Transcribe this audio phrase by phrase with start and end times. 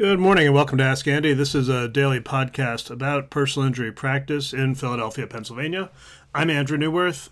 [0.00, 1.34] Good morning and welcome to Ask Andy.
[1.34, 5.90] This is a daily podcast about personal injury practice in Philadelphia, Pennsylvania.
[6.34, 7.28] I'm Andrew Neuwirth,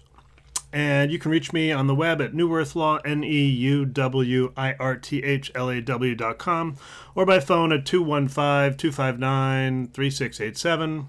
[0.70, 4.74] and you can reach me on the web at Neuwirthlaw, N E U W I
[4.74, 6.76] R T H L A W dot com,
[7.14, 11.06] or by phone at 215 259 3687.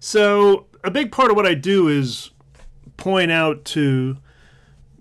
[0.00, 2.32] So, a big part of what I do is
[2.96, 4.16] point out to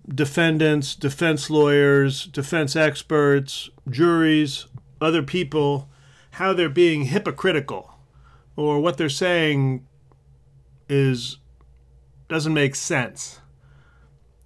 [0.07, 4.67] defendants, defense lawyers, defense experts, juries,
[5.01, 5.89] other people
[6.35, 7.95] how they're being hypocritical
[8.55, 9.85] or what they're saying
[10.87, 11.37] is
[12.27, 13.41] doesn't make sense.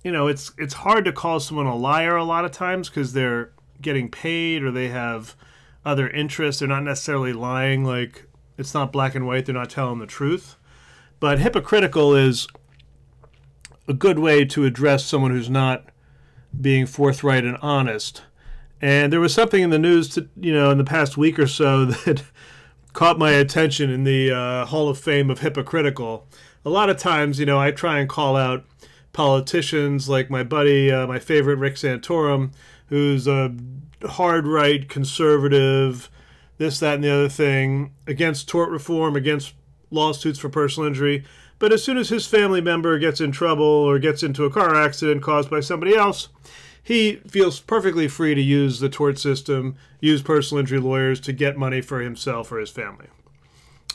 [0.03, 3.13] You know, it's it's hard to call someone a liar a lot of times because
[3.13, 5.35] they're getting paid or they have
[5.83, 6.59] other interests.
[6.59, 8.25] They're not necessarily lying like
[8.57, 10.57] it's not black and white, they're not telling the truth.
[11.19, 12.47] But hypocritical is
[13.87, 15.85] a good way to address someone who's not
[16.59, 18.23] being forthright and honest
[18.85, 21.47] and there was something in the news, to, you know, in the past week or
[21.47, 22.21] so that
[22.93, 26.27] caught my attention in the uh, Hall of Fame of hypocritical.
[26.63, 28.63] A lot of times, you know, I try and call out
[29.11, 32.51] politicians like my buddy, uh, my favorite Rick Santorum,
[32.89, 33.55] who's a
[34.03, 36.11] hard right conservative,
[36.59, 39.55] this, that, and the other thing, against tort reform, against
[39.89, 41.25] lawsuits for personal injury.
[41.57, 44.75] But as soon as his family member gets in trouble or gets into a car
[44.75, 46.29] accident caused by somebody else,
[46.85, 51.57] he feels perfectly free to use the tort system, use personal injury lawyers to get
[51.57, 53.07] money for himself or his family.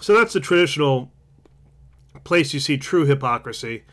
[0.01, 1.13] So that's the traditional
[2.25, 3.85] place you see true hypocrisy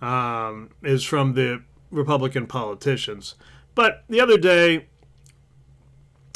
[0.00, 3.34] um, is from the Republican politicians.
[3.74, 4.86] But the other day,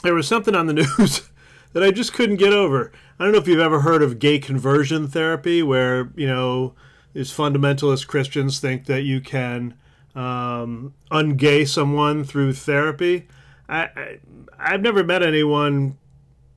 [0.02, 1.30] there was something on the news
[1.72, 2.91] that I just couldn't get over.
[3.20, 6.74] I don't know if you've ever heard of gay conversion therapy, where, you know,
[7.12, 9.74] these fundamentalist Christians think that you can
[10.19, 13.28] um, ungay someone through therapy.
[13.69, 14.19] I,
[14.58, 15.97] I have never met anyone,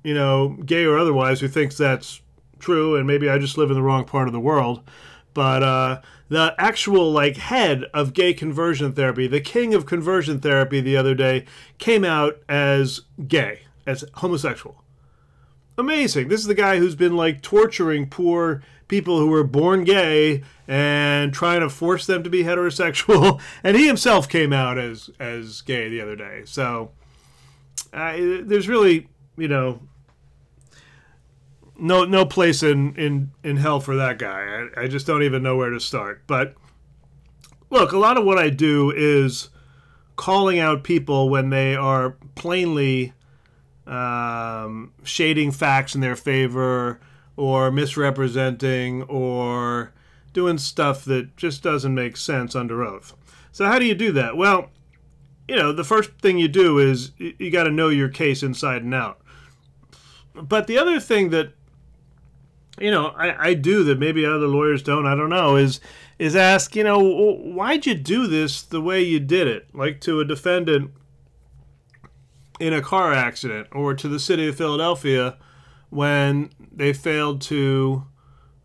[0.03, 2.21] you know, gay or otherwise, who thinks that's
[2.57, 4.81] true, and maybe I just live in the wrong part of the world.
[5.35, 10.81] But uh, the actual like head of gay conversion therapy, the king of conversion therapy,
[10.81, 11.45] the other day
[11.77, 14.83] came out as gay, as homosexual.
[15.81, 16.27] Amazing!
[16.27, 21.33] This is the guy who's been like torturing poor people who were born gay and
[21.33, 23.41] trying to force them to be heterosexual.
[23.63, 26.43] And he himself came out as as gay the other day.
[26.45, 26.91] So
[27.91, 29.81] uh, there's really, you know,
[31.79, 34.67] no no place in in in hell for that guy.
[34.77, 36.21] I, I just don't even know where to start.
[36.27, 36.53] But
[37.71, 39.49] look, a lot of what I do is
[40.15, 43.13] calling out people when they are plainly
[43.91, 46.99] um, shading facts in their favor
[47.35, 49.93] or misrepresenting or
[50.33, 53.13] doing stuff that just doesn't make sense under oath.
[53.51, 54.37] So, how do you do that?
[54.37, 54.69] Well,
[55.47, 58.83] you know, the first thing you do is you got to know your case inside
[58.83, 59.19] and out.
[60.33, 61.53] But the other thing that
[62.79, 65.81] you know I, I do that maybe other lawyers don't, I don't know, is
[66.17, 69.75] is ask, you know, why'd you do this the way you did it?
[69.75, 70.91] Like to a defendant
[72.61, 75.35] in a car accident or to the city of Philadelphia
[75.89, 78.05] when they failed to,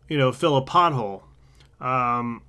[0.07, 1.23] you know, fill a pothole.
[1.81, 2.43] Um,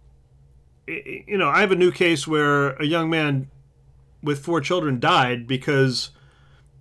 [0.86, 3.48] you know, I have a new case where a young man
[4.22, 6.10] with four children died because,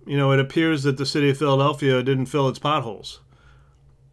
[0.06, 3.20] you know, it appears that the city of Philadelphia didn't fill its potholes.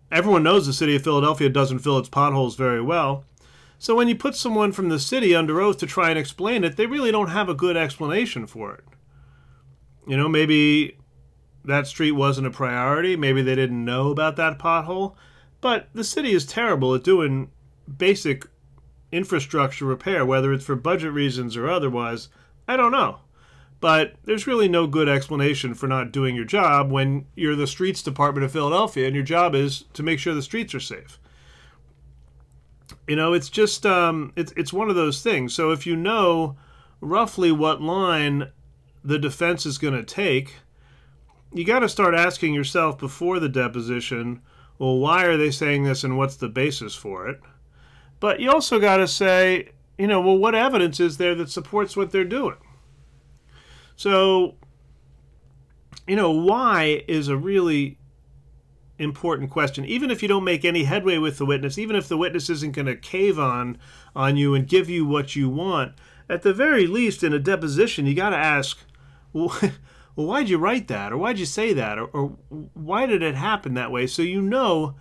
[0.10, 3.26] Everyone knows the city of Philadelphia doesn't fill its potholes very well.
[3.78, 6.78] So when you put someone from the city under oath to try and explain it,
[6.78, 8.86] they really don't have a good explanation for it.
[10.08, 10.98] You know, maybe
[11.64, 13.16] that street wasn't a priority.
[13.16, 15.16] Maybe they didn't know about that pothole.
[15.62, 17.50] But the city is terrible at doing
[17.98, 18.46] basic
[19.12, 22.30] infrastructure repair, whether it's for budget reasons or otherwise.
[22.68, 23.20] I don't know.
[23.80, 28.02] But there's really no good explanation for not doing your job when you're the streets
[28.02, 31.20] department of Philadelphia and your job is to make sure the streets are safe.
[33.08, 35.54] You know, it's just um, it's it's one of those things.
[35.54, 36.58] So if you know
[37.02, 38.52] roughly what line
[39.06, 40.56] the defense is going to take,
[41.54, 44.42] you got to start asking yourself before the deposition,
[44.80, 47.40] well, why are they saying this and what's the basis for it?
[48.20, 51.96] But you also got to say, you know, well, what evidence is there that supports
[51.96, 52.58] what they're doing?
[53.96, 54.56] So,
[56.08, 57.98] you know, why is a really
[58.98, 59.86] important question.
[59.86, 62.74] Even if you don't make any headway with the witness, even if the witness isn't
[62.74, 63.78] going to cave on
[64.16, 65.94] on you and give you what you want,
[66.30, 68.80] at the very least in a deposition, you got to ask,
[70.16, 71.12] well, why'd you write that?
[71.12, 72.00] Or why'd you say that?
[72.00, 72.28] Or, or
[72.74, 74.08] why did it happen that way?
[74.08, 74.96] So you know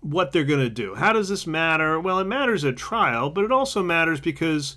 [0.00, 0.94] what they're going to do.
[0.94, 1.98] How does this matter?
[1.98, 4.76] Well, it matters at trial, but it also matters because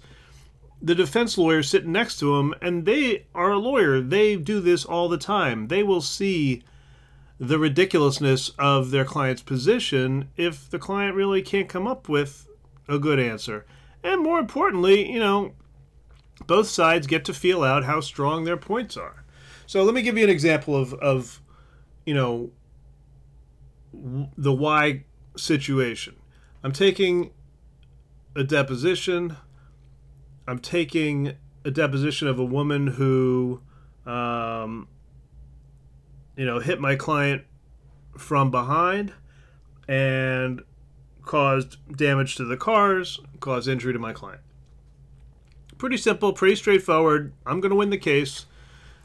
[0.82, 4.00] the defense lawyer sitting next to him, and they are a lawyer.
[4.00, 5.68] They do this all the time.
[5.68, 6.64] They will see
[7.38, 12.48] the ridiculousness of their client's position if the client really can't come up with
[12.88, 13.66] a good answer.
[14.04, 15.54] And more importantly, you know,
[16.48, 19.24] both sides get to feel out how strong their points are.
[19.66, 21.42] So let me give you an example of, of
[22.06, 22.52] you know,
[24.38, 25.06] the why
[25.38, 26.16] situation.
[26.64, 27.32] I'm taking
[28.36, 29.38] a deposition.
[30.48, 31.34] I'm taking
[31.64, 33.62] a deposition of a woman who,
[34.06, 34.88] um,
[36.36, 37.44] you know, hit my client
[38.18, 39.14] from behind
[39.88, 40.62] and
[41.24, 44.42] caused damage to the cars, caused injury to my client.
[45.84, 47.34] Pretty simple, pretty straightforward.
[47.46, 48.46] I'm going to win the case.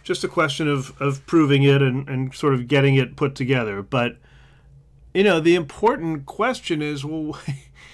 [0.05, 3.83] Just a question of, of proving it and, and sort of getting it put together.
[3.83, 4.17] But,
[5.13, 7.37] you know, the important question is well,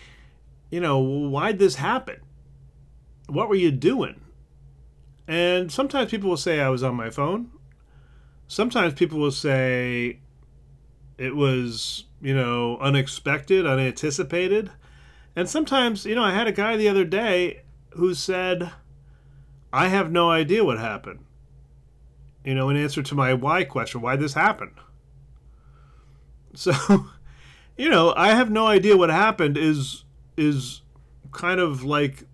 [0.71, 2.21] you know, why'd this happen?
[3.27, 4.21] What were you doing?
[5.27, 7.53] And sometimes people will say I was on my phone.
[8.49, 10.19] Sometimes people will say
[11.17, 14.71] it was, you know, unexpected, unanticipated.
[15.35, 17.63] And sometimes, you know, I had a guy the other day
[17.95, 18.73] who said,
[19.73, 21.25] I have no idea what happened.
[22.45, 24.73] You know, in answer to my why question, why this happened.
[26.55, 26.73] So,
[27.77, 30.05] you know, I have no idea what happened is
[30.37, 30.83] is
[31.33, 32.25] kind of like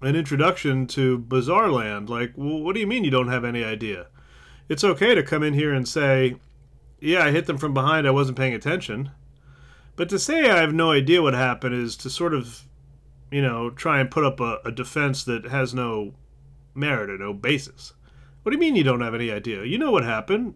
[0.00, 2.08] an introduction to bizarre land.
[2.08, 4.06] Like, well, what do you mean you don't have any idea?
[4.68, 6.36] It's okay to come in here and say,
[7.00, 8.06] yeah, I hit them from behind.
[8.06, 9.10] I wasn't paying attention.
[9.96, 12.64] But to say I have no idea what happened is to sort of,
[13.34, 16.14] you know, try and put up a, a defense that has no
[16.72, 17.92] merit or no basis.
[18.42, 19.64] What do you mean you don't have any idea?
[19.64, 20.54] You know what happened.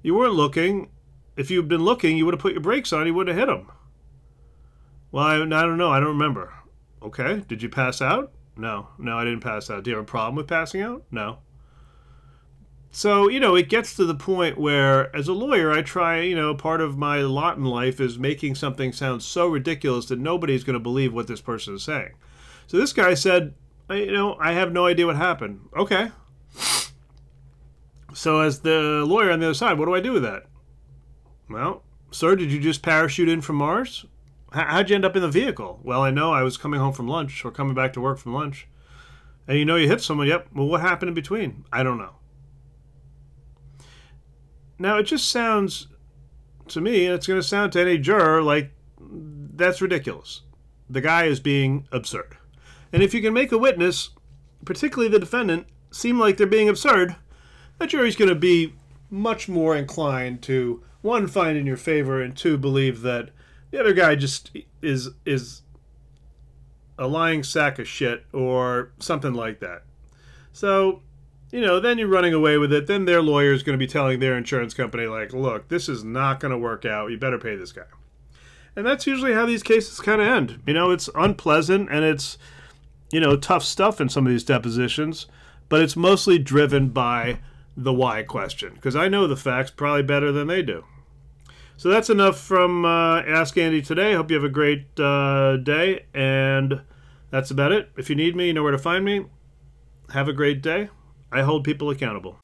[0.00, 0.90] You weren't looking.
[1.36, 3.06] If you'd been looking, you would have put your brakes on.
[3.06, 3.68] You would have hit him.
[5.10, 5.90] Well, I, I don't know.
[5.90, 6.54] I don't remember.
[7.02, 7.42] Okay.
[7.48, 8.30] Did you pass out?
[8.56, 8.90] No.
[8.96, 9.82] No, I didn't pass out.
[9.82, 11.02] Do you have a problem with passing out?
[11.10, 11.38] No.
[12.96, 16.36] So, you know, it gets to the point where, as a lawyer, I try, you
[16.36, 20.62] know, part of my lot in life is making something sound so ridiculous that nobody's
[20.62, 22.12] going to believe what this person is saying.
[22.68, 23.54] So this guy said,
[23.90, 25.68] you know, I have no idea what happened.
[25.76, 26.12] Okay.
[28.14, 30.44] So, as the lawyer on the other side, what do I do with that?
[31.50, 31.82] Well,
[32.12, 34.06] sir, did you just parachute in from Mars?
[34.52, 35.80] How'd you end up in the vehicle?
[35.82, 38.34] Well, I know I was coming home from lunch or coming back to work from
[38.34, 38.68] lunch.
[39.48, 40.28] And you know you hit someone.
[40.28, 40.50] Yep.
[40.54, 41.64] Well, what happened in between?
[41.72, 42.14] I don't know.
[44.78, 45.88] Now, it just sounds
[46.68, 48.72] to me, and it's going to sound to any juror like
[49.56, 50.42] that's ridiculous.
[50.88, 52.36] The guy is being absurd.
[52.92, 54.10] And if you can make a witness,
[54.64, 57.16] particularly the defendant, seem like they're being absurd,
[57.78, 58.74] the jury's going to be
[59.10, 63.30] much more inclined to one find in your favor and two believe that
[63.70, 65.62] the other guy just is is
[66.98, 69.82] a lying sack of shit or something like that.
[70.52, 71.02] So
[71.54, 72.88] you know, then you're running away with it.
[72.88, 76.02] Then their lawyer is going to be telling their insurance company, like, look, this is
[76.02, 77.12] not going to work out.
[77.12, 77.84] You better pay this guy.
[78.74, 80.60] And that's usually how these cases kind of end.
[80.66, 82.38] You know, it's unpleasant and it's,
[83.12, 85.26] you know, tough stuff in some of these depositions,
[85.68, 87.38] but it's mostly driven by
[87.76, 90.84] the why question because I know the facts probably better than they do.
[91.76, 94.14] So that's enough from uh, Ask Andy today.
[94.14, 96.06] Hope you have a great uh, day.
[96.12, 96.80] And
[97.30, 97.90] that's about it.
[97.96, 99.26] If you need me, you know where to find me.
[100.10, 100.88] Have a great day.
[101.34, 102.43] I hold people accountable.